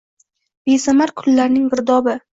Besamar 0.71 1.13
kunlarning 1.23 1.71
girdobi. 1.75 2.17